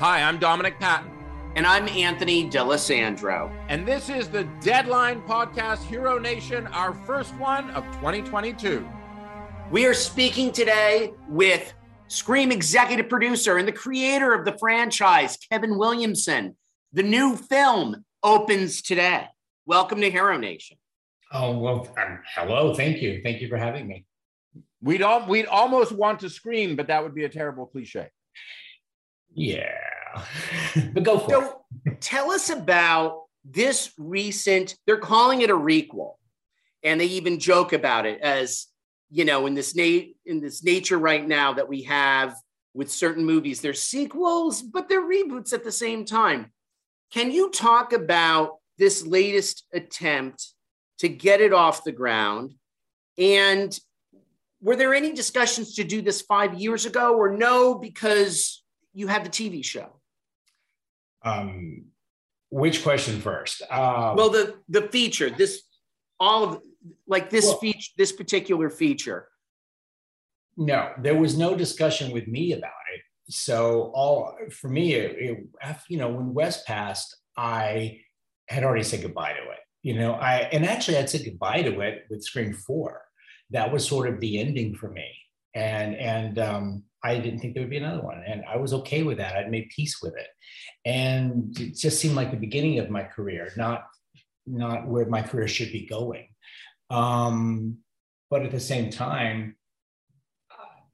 [0.00, 1.10] Hi, I'm Dominic Patten.
[1.56, 3.54] And I'm Anthony D'Alessandro.
[3.68, 8.88] And this is the Deadline Podcast Hero Nation, our first one of 2022.
[9.70, 11.74] We are speaking today with
[12.08, 16.56] Scream executive producer and the creator of the franchise, Kevin Williamson.
[16.94, 19.26] The new film opens today.
[19.66, 20.78] Welcome to Hero Nation.
[21.30, 22.74] Oh, well, um, hello.
[22.74, 23.20] Thank you.
[23.22, 24.06] Thank you for having me.
[24.80, 28.08] We'd, all, we'd almost want to scream, but that would be a terrible cliche.
[29.34, 29.76] Yeah.
[30.92, 32.00] but go for so, it.
[32.00, 36.14] tell us about this recent, they're calling it a requel.
[36.82, 38.66] And they even joke about it as,
[39.10, 42.34] you know, in this na- in this nature right now that we have
[42.74, 46.52] with certain movies, they're sequels, but they're reboots at the same time.
[47.12, 50.54] Can you talk about this latest attempt
[50.98, 52.54] to get it off the ground?
[53.18, 53.78] And
[54.62, 58.59] were there any discussions to do this five years ago or no, because
[58.92, 59.88] you had the TV show?
[61.22, 61.86] Um,
[62.50, 63.62] which question first?
[63.70, 65.62] Uh, well, the the feature, this
[66.18, 66.60] all of
[67.06, 69.28] like this well, feature, this particular feature.
[70.56, 73.00] No, there was no discussion with me about it.
[73.32, 78.00] So all for me, it, it, you know, when Wes passed, I
[78.48, 79.58] had already said goodbye to it.
[79.82, 83.02] You know, I and actually I'd said goodbye to it with Scream Four.
[83.50, 85.08] That was sort of the ending for me,
[85.54, 88.22] and and um, I didn't think there would be another one.
[88.26, 89.36] And I was okay with that.
[89.36, 90.28] I'd made peace with it.
[90.84, 93.86] And it just seemed like the beginning of my career, not,
[94.46, 96.28] not where my career should be going.
[96.90, 97.78] Um,
[98.30, 99.56] but at the same time,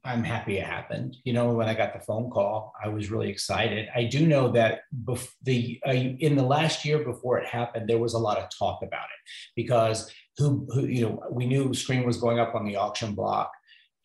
[0.07, 1.17] I'm happy it happened.
[1.25, 3.89] You know, when I got the phone call, I was really excited.
[3.93, 7.97] I do know that bef- the uh, in the last year before it happened, there
[7.97, 12.05] was a lot of talk about it because who, who you know we knew Scream
[12.05, 13.51] was going up on the auction block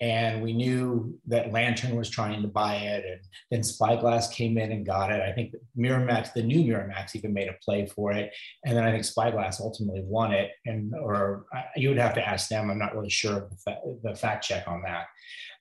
[0.02, 3.20] and we knew that Lantern was trying to buy it, and
[3.52, 5.22] then Spyglass came in and got it.
[5.22, 8.90] I think Miramax, the new Miramax, even made a play for it, and then I
[8.90, 10.50] think Spyglass ultimately won it.
[10.66, 11.46] And or
[11.76, 12.68] you would have to ask them.
[12.68, 15.06] I'm not really sure of the, fa- the fact check on that,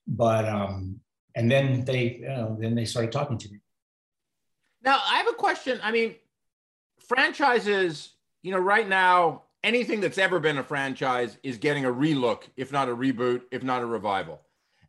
[0.07, 0.99] but um,
[1.35, 3.59] and then they know, then they started talking to me.
[4.81, 5.79] Now I have a question.
[5.83, 6.15] I mean,
[7.07, 12.43] franchises, you know, right now anything that's ever been a franchise is getting a relook,
[12.57, 14.41] if not a reboot, if not a revival.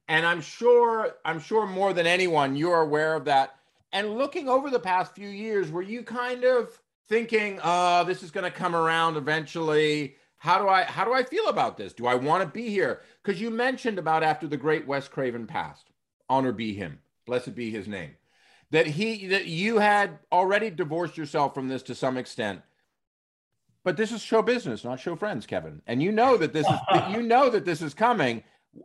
[0.09, 3.55] And I'm sure, I'm sure more than anyone, you're aware of that.
[3.93, 8.31] And looking over the past few years, were you kind of thinking, oh, this is
[8.31, 10.17] going to come around eventually?
[10.39, 11.93] How do I how do I feel about this?
[11.93, 13.03] Do I want to be here?
[13.23, 15.91] Because you mentioned about after the great Wes Craven passed,
[16.29, 18.17] honor be him, blessed be his name,
[18.73, 22.63] that he that you had already divorced yourself from this to some extent
[23.85, 25.83] but this is show business, not show friends, Kevin.
[25.87, 26.79] And you know that this is
[27.11, 28.43] you know that this is coming.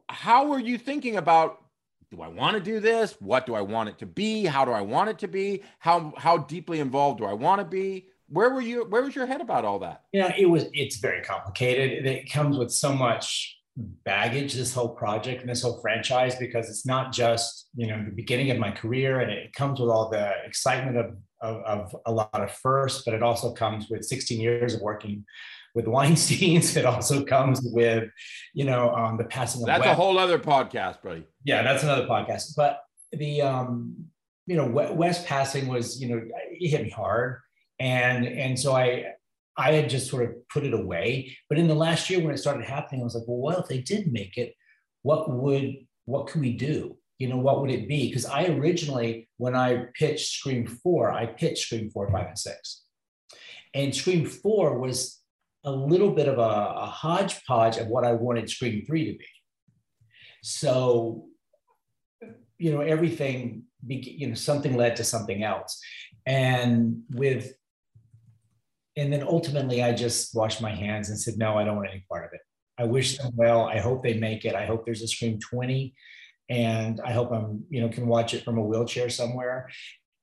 [0.09, 1.63] How are you thinking about
[2.09, 3.18] do I want to do this?
[3.19, 4.46] What do I want it to be?
[4.46, 5.63] How do I want it to be?
[5.80, 8.08] How how deeply involved do I want to be?
[8.30, 10.03] Where were you where was your head about all that?
[10.13, 12.06] Yeah, it was it's very complicated.
[12.06, 16.85] It comes with so much baggage this whole project and this whole franchise because it's
[16.85, 20.31] not just you know the beginning of my career and it comes with all the
[20.46, 24.75] excitement of of, of a lot of firsts, but it also comes with 16 years
[24.75, 25.25] of working
[25.75, 26.75] with Weinstein's.
[26.75, 28.09] It also comes with,
[28.53, 29.68] you know, um, the passing of.
[29.68, 31.24] That's a whole other podcast, buddy.
[31.44, 32.56] Yeah, that's another podcast.
[32.56, 32.81] But
[33.12, 33.96] the, um,
[34.46, 36.22] you know, Wes passing was, you know,
[36.52, 37.40] it hit me hard,
[37.80, 39.06] and and so I
[39.58, 41.36] I had just sort of put it away.
[41.50, 43.68] But in the last year when it started happening, I was like, well, what if
[43.68, 44.53] they did make it?
[45.02, 46.97] What would what could we do?
[47.19, 48.08] You know, what would it be?
[48.08, 52.84] Because I originally, when I pitched Scream 4, I pitched Scream 4, 5, and 6.
[53.73, 55.19] And Scream 4 was
[55.64, 59.25] a little bit of a, a hodgepodge of what I wanted Scream 3 to be.
[60.43, 61.25] So,
[62.58, 65.81] you know, everything, you know, something led to something else.
[66.25, 67.53] And with,
[68.96, 72.05] and then ultimately I just washed my hands and said, no, I don't want any
[72.09, 72.41] part of it.
[72.79, 73.66] I wish them well.
[73.66, 74.53] I hope they make it.
[74.53, 75.96] I hope there's a Scream 20
[76.49, 79.70] and I hope I'm, you know, can watch it from a wheelchair somewhere.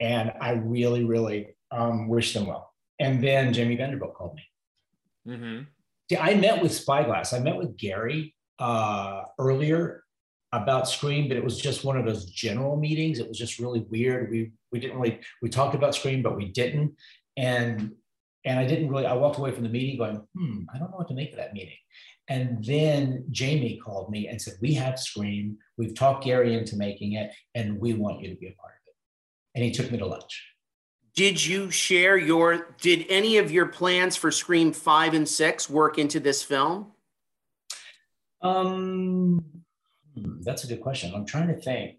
[0.01, 2.73] And I really, really um, wish them well.
[2.99, 5.35] And then Jamie Vanderbilt called me.
[5.35, 5.63] Mm-hmm.
[6.11, 7.33] See, I met with Spyglass.
[7.33, 10.05] I met with Gary uh, earlier
[10.53, 13.19] about Scream, but it was just one of those general meetings.
[13.19, 14.31] It was just really weird.
[14.31, 16.95] We we didn't really we talked about Scream, but we didn't.
[17.37, 17.93] And
[18.45, 19.07] and I didn't really.
[19.07, 21.39] I walked away from the meeting going, hmm, I don't know what to make of
[21.39, 21.77] that meeting.
[22.29, 25.59] And then Jamie called me and said, We have Scream.
[25.77, 28.87] We've talked Gary into making it, and we want you to be a part of
[28.87, 28.95] it.
[29.55, 30.43] And he took me to lunch.
[31.15, 35.99] Did you share your, did any of your plans for Scream 5 and 6 work
[35.99, 36.93] into this film?
[38.43, 39.45] Um,
[40.17, 41.15] hmm, that's a good question.
[41.15, 41.99] I'm trying to think.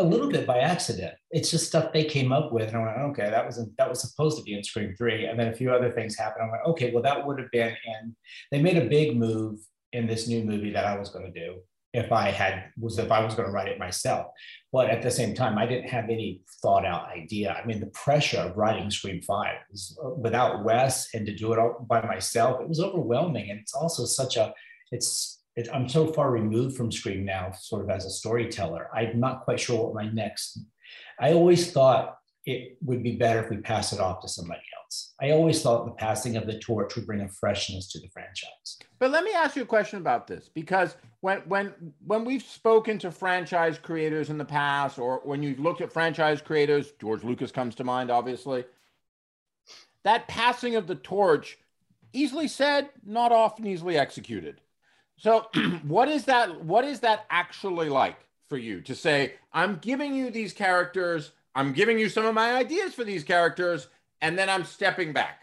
[0.00, 1.14] A little bit by accident.
[1.30, 4.00] It's just stuff they came up with, and I went, okay, that wasn't that was
[4.00, 6.46] supposed to be in Scream Three, and then a few other things happened.
[6.46, 8.16] I went, okay, well that would have been, and
[8.50, 9.58] they made a big move
[9.92, 11.56] in this new movie that I was going to do
[11.92, 14.28] if I had was if I was going to write it myself.
[14.72, 17.52] But at the same time, I didn't have any thought out idea.
[17.52, 21.58] I mean, the pressure of writing Scream Five was, without Wes and to do it
[21.58, 23.50] all by myself, it was overwhelming.
[23.50, 24.54] And it's also such a
[24.92, 28.88] it's it, I'm so far removed from Scream now, sort of as a storyteller.
[28.94, 30.60] I'm not quite sure what my next.
[31.18, 35.12] I always thought it would be better if we pass it off to somebody else.
[35.20, 38.78] I always thought the passing of the torch would bring a freshness to the franchise.
[38.98, 41.74] But let me ask you a question about this because when when
[42.04, 46.40] when we've spoken to franchise creators in the past, or when you've looked at franchise
[46.40, 48.64] creators, George Lucas comes to mind, obviously.
[50.02, 51.58] That passing of the torch,
[52.14, 54.60] easily said, not often easily executed.
[55.20, 55.48] So,
[55.86, 56.64] what is that?
[56.64, 58.16] What is that actually like
[58.48, 61.32] for you to say, "I'm giving you these characters"?
[61.54, 63.88] I'm giving you some of my ideas for these characters,
[64.22, 65.42] and then I'm stepping back.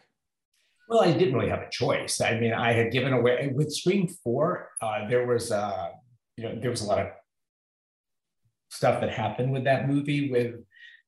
[0.89, 2.21] Well, I didn't really have a choice.
[2.21, 4.69] I mean, I had given away with Scream Four.
[4.81, 5.89] Uh, there was, uh,
[6.37, 7.07] you know, there was a lot of
[8.69, 10.55] stuff that happened with that movie with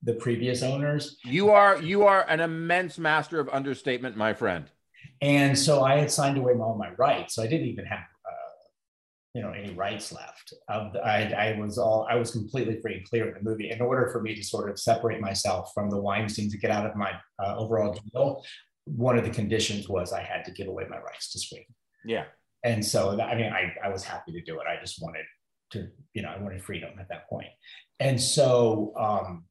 [0.04, 1.18] the previous owners.
[1.24, 4.70] You are you are an immense master of understatement, my friend.
[5.22, 7.36] And so I had signed away all my rights.
[7.36, 8.00] So I didn't even have
[9.34, 10.54] you know any rights left.
[10.68, 13.70] Um, I, I was all I was completely free and clear in the movie.
[13.70, 16.86] In order for me to sort of separate myself from the Weinstein to get out
[16.86, 17.12] of my
[17.44, 18.44] uh, overall deal,
[18.86, 21.64] one of the conditions was I had to give away my rights to Scream.
[22.06, 22.26] Yeah.
[22.64, 24.66] And so that, I mean, I, I was happy to do it.
[24.68, 25.26] I just wanted
[25.72, 27.24] to, you know, I wanted freedom at that.
[28.00, 29.46] And so um,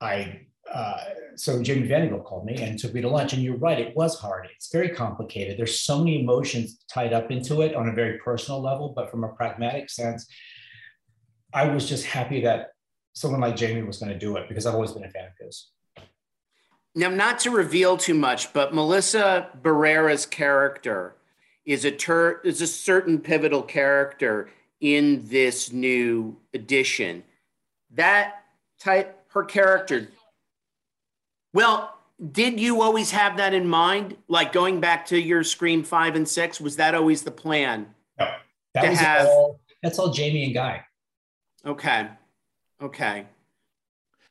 [0.00, 1.00] I uh,
[1.36, 3.32] so Jamie Vanderbilt called me and took me to lunch.
[3.32, 4.48] And you're right, it was hard.
[4.54, 5.58] It's very complicated.
[5.58, 9.24] There's so many emotions tied up into it on a very personal level, but from
[9.24, 10.26] a pragmatic sense,
[11.52, 12.68] I was just happy that
[13.12, 15.32] someone like Jamie was going to do it because I've always been a fan of
[15.44, 15.70] his.
[16.94, 21.14] Now, not to reveal too much, but Melissa Barrera's character
[21.64, 24.50] is a ter- is a certain pivotal character
[24.80, 27.22] in this new edition.
[27.92, 28.44] That
[28.80, 30.08] type, her character
[31.52, 31.96] well,
[32.32, 34.16] did you always have that in mind?
[34.28, 37.86] Like going back to your Scream five and six, was that always the plan?
[38.18, 38.30] No,
[38.74, 39.26] that was have...
[39.26, 39.60] all.
[39.82, 40.84] That's all Jamie and Guy.
[41.64, 42.08] Okay,
[42.82, 43.26] okay.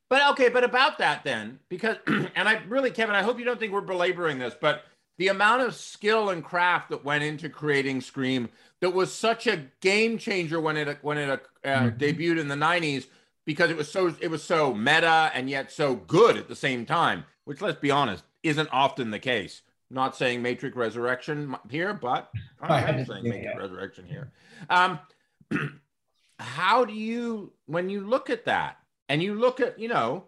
[0.10, 3.60] But okay, but about that then, because and I really, Kevin, I hope you don't
[3.60, 4.84] think we're belaboring this, but
[5.18, 8.50] the amount of skill and craft that went into creating Scream
[8.82, 11.38] that was such a game changer when it when it uh,
[11.68, 11.98] mm-hmm.
[11.98, 13.08] debuted in the '90s
[13.46, 16.86] because it was so it was so meta and yet so good at the same
[16.86, 19.62] time, which let's be honest, isn't often the case.
[19.90, 22.30] not saying Matrix Resurrection here, but
[22.62, 24.32] I'm saying Matrix Resurrection here.
[24.70, 25.00] Um,
[26.40, 28.78] how do you when you look at that
[29.10, 30.26] and you look at you know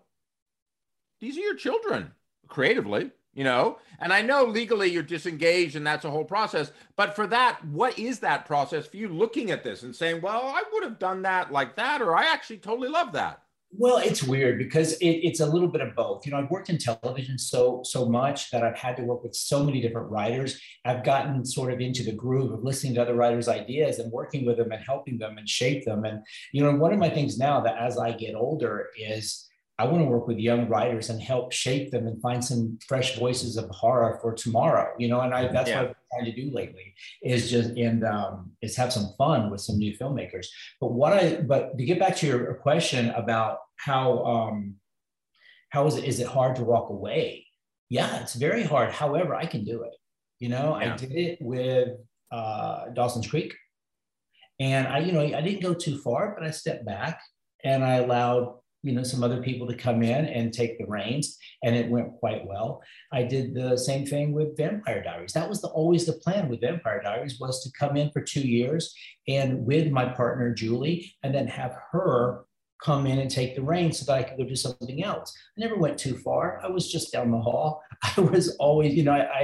[1.19, 2.11] these are your children
[2.47, 3.77] creatively you know?
[3.99, 7.99] And i know legally you're disengaged and that's a whole process but for that what
[7.99, 11.21] is that process for you looking at this and saying well i would have done
[11.21, 13.43] that like that or i actually totally love that
[13.77, 16.25] well it's weird because it, it's a little bit of both.
[16.25, 19.35] You know i've worked in television so so much that i've had to work with
[19.35, 20.59] so many different writers.
[20.83, 24.45] I've gotten sort of into the groove of listening to other writers ideas and working
[24.45, 26.05] with them and helping them and shape them.
[26.05, 26.21] And
[26.51, 29.47] you know one of my things now that as i get older is
[29.81, 33.17] I want to work with young writers and help shape them and find some fresh
[33.17, 34.93] voices of horror for tomorrow.
[34.99, 35.81] You know, and I that's yeah.
[35.81, 39.49] what I've been trying to do lately is just and um, is have some fun
[39.49, 40.45] with some new filmmakers.
[40.79, 44.75] But what I but to get back to your question about how um,
[45.69, 47.47] how is it is it hard to walk away?
[47.89, 48.91] Yeah, it's very hard.
[48.91, 49.95] However, I can do it.
[50.39, 50.93] You know, yeah.
[50.93, 51.89] I did it with
[52.31, 53.55] uh, Dawson's Creek,
[54.59, 57.19] and I you know I didn't go too far, but I stepped back
[57.63, 61.37] and I allowed you know some other people to come in and take the reins
[61.63, 62.81] and it went quite well.
[63.11, 65.33] I did the same thing with vampire diaries.
[65.33, 68.41] That was the, always the plan with vampire diaries was to come in for two
[68.41, 68.93] years
[69.27, 72.45] and with my partner julie and then have her
[72.83, 75.31] come in and take the reins so that i could go do something else.
[75.57, 76.59] I never went too far.
[76.63, 77.83] I was just down the hall.
[78.17, 79.43] I was always you know i, I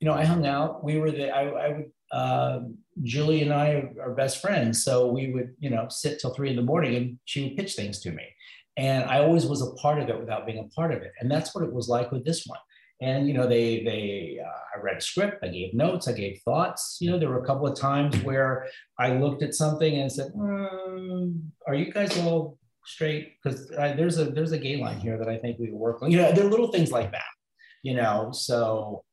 [0.00, 0.82] you know i hung out.
[0.82, 2.60] We were the I, I would uh,
[3.02, 4.82] Julie and I are best friends.
[4.82, 7.74] So we would, you know, sit till three in the morning and she would pitch
[7.74, 8.24] things to me.
[8.78, 11.12] And I always was a part of it without being a part of it.
[11.20, 12.60] And that's what it was like with this one.
[13.00, 16.40] And, you know, they, they, uh, I read a script, I gave notes, I gave
[16.44, 16.96] thoughts.
[17.00, 18.66] You know, there were a couple of times where
[18.98, 22.56] I looked at something and said, mm, are you guys all
[22.86, 23.34] straight?
[23.42, 26.10] Because there's a, there's a gay line here that I think we work on.
[26.10, 27.30] You know, there are little things like that,
[27.82, 29.04] you know, so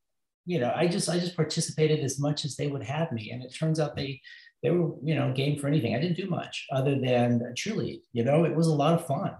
[0.46, 3.42] you know, I just I just participated as much as they would have me, and
[3.42, 4.20] it turns out they
[4.62, 5.94] they were you know game for anything.
[5.94, 9.32] I didn't do much other than truly, you know, it was a lot of fun.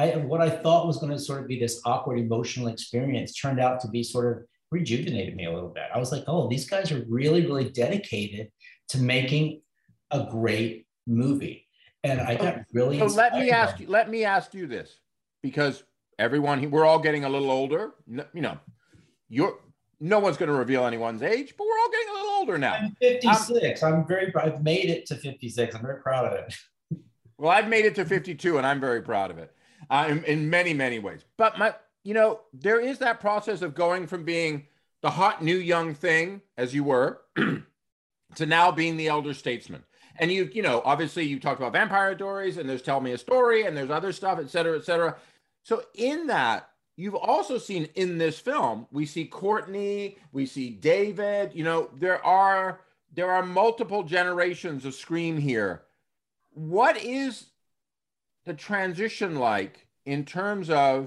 [0.00, 3.60] I what I thought was going to sort of be this awkward emotional experience turned
[3.60, 5.84] out to be sort of rejuvenated me a little bit.
[5.94, 8.50] I was like, oh, these guys are really really dedicated
[8.88, 9.60] to making
[10.10, 11.66] a great movie,
[12.02, 12.98] and I got really.
[12.98, 13.88] So let me ask you.
[13.88, 15.00] Let me ask you this,
[15.42, 15.82] because
[16.18, 17.92] everyone we're all getting a little older.
[18.06, 18.58] You know,
[19.28, 19.58] you're
[20.02, 22.72] no one's going to reveal anyone's age, but we're all getting a little older now.
[22.72, 23.82] I'm um, 56.
[23.82, 25.74] I'm, I'm very, I've made it to 56.
[25.74, 26.54] I'm very proud of it.
[27.36, 29.54] well, I've made it to 52 and I'm very proud of it
[29.90, 31.24] uh, in, in many, many ways.
[31.36, 34.66] But my, you know, there is that process of going from being
[35.02, 37.20] the hot new young thing as you were
[38.36, 39.84] to now being the elder statesman.
[40.18, 43.18] And you, you know, obviously you talked about vampire stories and there's tell me a
[43.18, 45.16] story and there's other stuff, et cetera, et cetera.
[45.62, 46.70] So in that,
[47.00, 52.24] you've also seen in this film we see courtney we see david you know there
[52.24, 52.80] are
[53.14, 55.82] there are multiple generations of scream here
[56.52, 57.46] what is
[58.50, 61.06] the transition like in terms of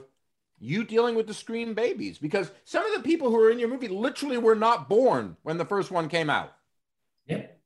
[0.60, 3.68] you dealing with the scream babies because some of the people who are in your
[3.68, 6.54] movie literally were not born when the first one came out
[7.28, 7.60] yep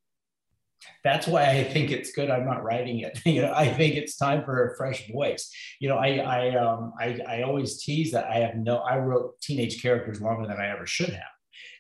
[1.03, 3.19] that's why I think it's good I'm not writing it.
[3.25, 5.51] You know, I think it's time for a fresh voice.
[5.79, 9.39] You know, I I um I, I always tease that I have no I wrote
[9.41, 11.36] teenage characters longer than I ever should have.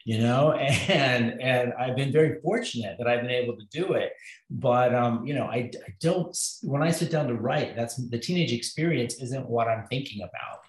[0.07, 0.51] You know,
[0.87, 4.13] and and I've been very fortunate that I've been able to do it.
[4.49, 8.17] But um, you know, I, I don't when I sit down to write, that's the
[8.17, 10.61] teenage experience isn't what I'm thinking about.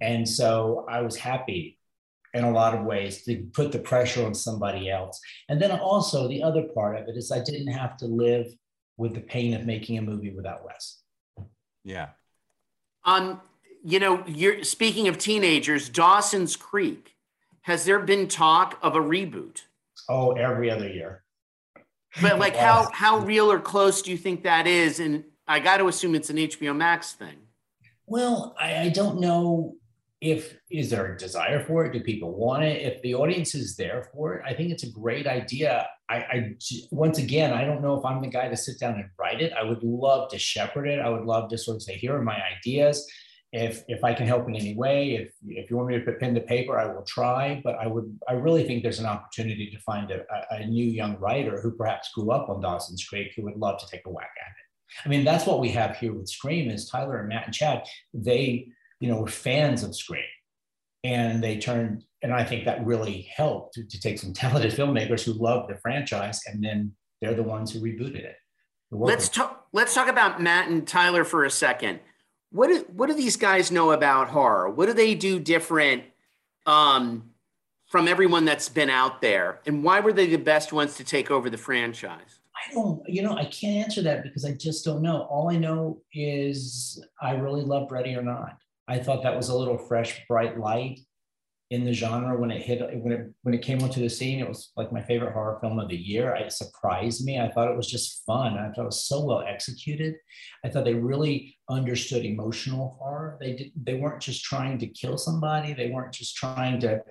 [0.00, 1.78] And so I was happy
[2.34, 5.20] in a lot of ways to put the pressure on somebody else.
[5.48, 8.46] And then also the other part of it is I didn't have to live
[8.96, 10.98] with the pain of making a movie without Wes.
[11.84, 12.08] Yeah.
[13.04, 13.40] Um,
[13.84, 17.16] you know, you're speaking of teenagers, Dawson's Creek.
[17.62, 19.62] Has there been talk of a reboot?
[20.08, 21.22] Oh, every other year.
[22.20, 24.98] But like how how real or close do you think that is?
[24.98, 27.36] And I got to assume it's an HBO Max thing.
[28.06, 29.76] Well, I, I don't know
[30.20, 33.74] if is there a desire for it do people want it if the audience is
[33.76, 36.54] there for it i think it's a great idea I, I
[36.90, 39.52] once again i don't know if i'm the guy to sit down and write it
[39.54, 42.22] i would love to shepherd it i would love to sort of say here are
[42.22, 43.06] my ideas
[43.52, 46.20] if if i can help in any way if if you want me to put
[46.20, 49.68] pen to paper i will try but i would i really think there's an opportunity
[49.70, 53.42] to find a, a new young writer who perhaps grew up on dawson's creek who
[53.42, 56.12] would love to take a whack at it i mean that's what we have here
[56.12, 57.82] with scream is tyler and matt and chad
[58.14, 58.68] they
[59.00, 60.22] you know, were fans of Scream.
[61.02, 65.24] And they turned, and I think that really helped to, to take some talented filmmakers
[65.24, 68.36] who loved the franchise, and then they're the ones who rebooted it.
[68.92, 69.66] Let's talk.
[69.72, 72.00] Let's talk about Matt and Tyler for a second.
[72.52, 74.68] What do, what do these guys know about horror?
[74.70, 76.04] What do they do different
[76.66, 77.30] um,
[77.86, 79.60] from everyone that's been out there?
[79.66, 82.40] And why were they the best ones to take over the franchise?
[82.56, 85.22] I don't, you know, I can't answer that because I just don't know.
[85.30, 88.56] All I know is I really loved Ready or Not.
[88.88, 91.00] I thought that was a little fresh, bright light
[91.70, 94.40] in the genre when it hit when it when it came onto the scene.
[94.40, 96.34] It was like my favorite horror film of the year.
[96.34, 97.38] It surprised me.
[97.38, 98.58] I thought it was just fun.
[98.58, 100.16] I thought it was so well executed.
[100.64, 103.38] I thought they really understood emotional horror.
[103.40, 103.72] They did.
[103.80, 105.72] They weren't just trying to kill somebody.
[105.72, 107.02] They weren't just trying to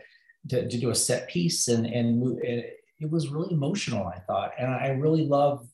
[0.50, 2.39] to, to do a set piece and and move.
[2.44, 4.08] It, it was really emotional.
[4.08, 5.66] I thought, and I really love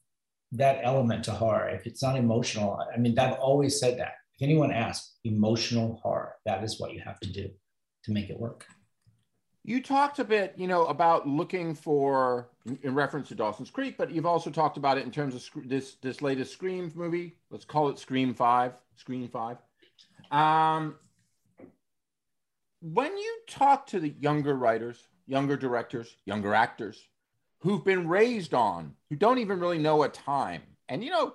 [0.51, 1.69] that element to horror.
[1.69, 6.35] If it's not emotional, I mean, I've always said that if anyone asks, emotional horror,
[6.45, 7.49] that is what you have to do
[8.05, 8.65] to make it work.
[9.63, 12.49] You talked a bit, you know, about looking for,
[12.83, 15.95] in reference to Dawson's Creek, but you've also talked about it in terms of this
[15.95, 17.35] this latest Scream movie.
[17.49, 18.73] Let's call it Scream Five.
[18.95, 19.57] Scream Five.
[20.29, 20.95] Um,
[22.81, 27.07] when you talk to the younger writers, younger directors, younger actors,
[27.59, 31.33] who've been raised on, who don't even really know a time, and you know,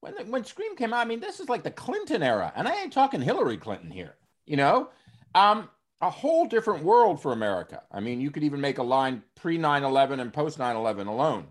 [0.00, 2.66] when the, when Scream came out, I mean, this is like the Clinton era, and
[2.66, 4.14] I ain't talking Hillary Clinton here.
[4.46, 4.88] You know,
[5.34, 5.68] um,
[6.00, 7.82] a whole different world for America.
[7.90, 11.48] I mean, you could even make a line pre 9/11 and post 9/11 alone.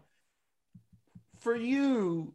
[1.40, 2.34] For you,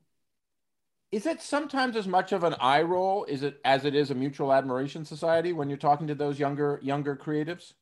[1.13, 4.15] is it sometimes as much of an eye roll is it as it is a
[4.15, 7.75] mutual admiration society when you're talking to those younger younger creatives?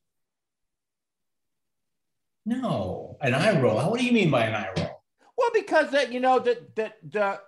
[2.46, 3.76] No, an eye roll.
[3.90, 5.02] What do you mean by an eye roll?
[5.36, 7.40] Well, because that you know that that the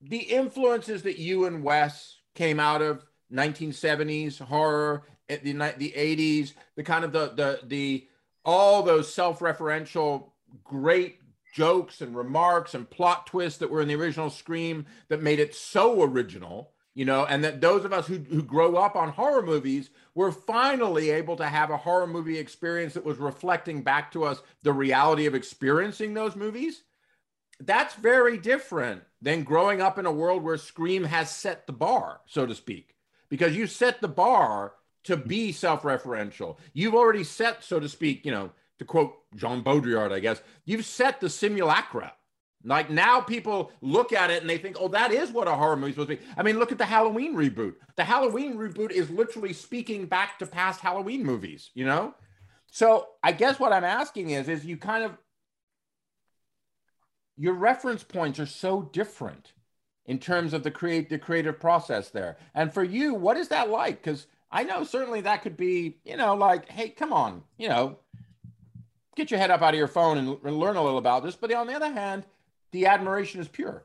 [0.00, 6.82] the influences that you and Wes came out of 1970s horror, the the 80s, the
[6.82, 8.08] kind of the the the
[8.44, 10.30] all those self-referential
[10.64, 11.18] great
[11.54, 15.54] jokes and remarks and plot twists that were in the original Scream that made it
[15.54, 19.42] so original, you know, and that those of us who, who grow up on horror
[19.42, 24.24] movies were finally able to have a horror movie experience that was reflecting back to
[24.24, 26.82] us the reality of experiencing those movies.
[27.60, 32.20] That's very different than growing up in a world where Scream has set the bar,
[32.26, 32.94] so to speak,
[33.28, 34.74] because you set the bar
[35.04, 36.56] to be self-referential.
[36.72, 40.84] You've already set, so to speak, you know, to quote Jean Baudrillard, I guess, you've
[40.84, 42.12] set the simulacra.
[42.64, 45.76] Like now people look at it and they think, oh, that is what a horror
[45.76, 46.22] movie supposed to be.
[46.36, 47.74] I mean, look at the Halloween reboot.
[47.96, 52.14] The Halloween reboot is literally speaking back to past Halloween movies, you know?
[52.70, 55.16] So I guess what I'm asking is, is you kind of
[57.36, 59.52] your reference points are so different
[60.06, 62.36] in terms of the create the creative process there.
[62.54, 64.02] And for you, what is that like?
[64.02, 67.98] Because I know certainly that could be, you know, like, hey, come on, you know,
[69.16, 71.36] get your head up out of your phone and, and learn a little about this.
[71.36, 72.24] But on the other hand,
[72.72, 73.84] the admiration is pure.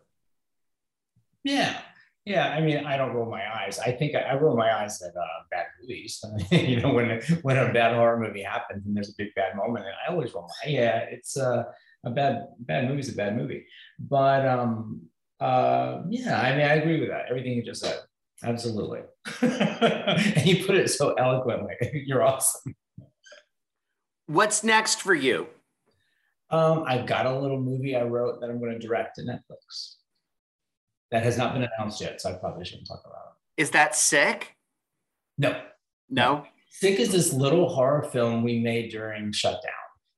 [1.43, 1.77] Yeah.
[2.25, 3.79] Yeah, I mean, I don't roll my eyes.
[3.79, 6.23] I think I, I roll my eyes at uh, bad movies.
[6.51, 9.85] you know, when when a bad horror movie happens and there's a big bad moment,
[9.85, 10.99] and I always roll my yeah.
[10.99, 11.63] It's uh,
[12.05, 13.65] a bad bad movie is a bad movie.
[13.99, 15.01] But um,
[15.41, 17.25] uh, yeah, I mean, I agree with that.
[17.29, 17.99] Everything you just said,
[18.43, 19.01] absolutely.
[19.41, 21.75] and you put it so eloquently.
[22.05, 22.75] You're awesome.
[24.27, 25.47] What's next for you?
[26.49, 29.95] Um, I've got a little movie I wrote that I'm going to direct to Netflix.
[31.11, 33.61] That has not been announced yet, so I probably shouldn't talk about it.
[33.61, 34.55] Is that sick?
[35.37, 35.59] No.
[36.09, 36.45] No.
[36.69, 39.61] Sick is this little horror film we made during shutdown,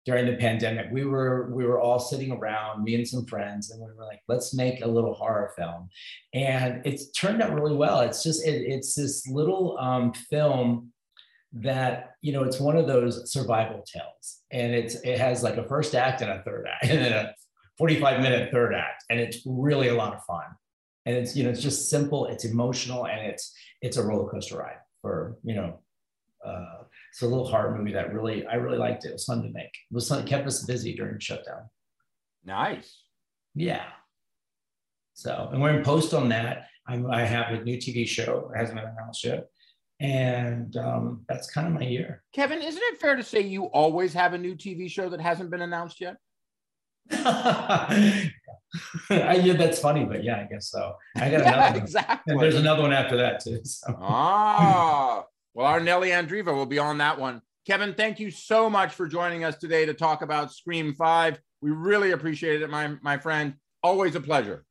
[0.06, 0.88] during the pandemic.
[0.92, 4.22] We were we were all sitting around, me and some friends, and we were like,
[4.28, 5.90] let's make a little horror film.
[6.34, 8.02] And it's turned out really well.
[8.02, 10.91] It's just it, it's this little um, film
[11.56, 15.63] that you know it's one of those survival tales and it's it has like a
[15.63, 17.34] first act and a third act and then a
[17.78, 20.44] 45 minute third act and it's really a lot of fun
[21.06, 24.58] and it's you know it's just simple it's emotional and it's it's a roller coaster
[24.58, 25.80] ride for you know
[26.46, 26.84] uh,
[27.15, 29.49] it's a little horror movie that really i really liked it it was fun to
[29.49, 31.62] make it was fun it kept us busy during shutdown
[32.43, 33.04] nice
[33.54, 33.86] yeah
[35.13, 38.58] so and we're in post on that I'm, i have a new tv show it
[38.58, 39.47] hasn't been announced yet
[40.01, 42.21] and um, that's kind of my year.
[42.34, 45.49] Kevin, isn't it fair to say you always have a new TV show that hasn't
[45.49, 46.17] been announced yet?
[47.12, 48.30] I,
[49.10, 50.95] yeah, that's funny, but yeah, I guess so.
[51.15, 52.34] I got yeah, another exactly.
[52.34, 53.62] And there's another one after that too.
[53.63, 53.97] So.
[54.01, 55.23] Ah,
[55.56, 57.41] well, our Nellie Andreeva will be on that one.
[57.65, 61.39] Kevin, thank you so much for joining us today to talk about Scream Five.
[61.62, 63.56] We really appreciate it, my my friend.
[63.82, 64.65] Always a pleasure.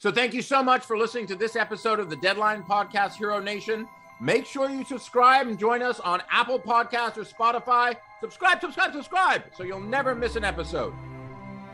[0.00, 3.40] So, thank you so much for listening to this episode of the Deadline Podcast Hero
[3.40, 3.86] Nation.
[4.20, 7.96] Make sure you subscribe and join us on Apple Podcasts or Spotify.
[8.20, 10.92] Subscribe, subscribe, subscribe so you'll never miss an episode.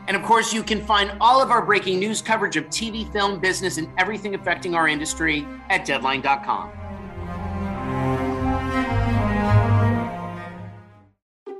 [0.07, 3.39] And of course, you can find all of our breaking news coverage of TV, film,
[3.39, 6.80] business, and everything affecting our industry at deadline.com.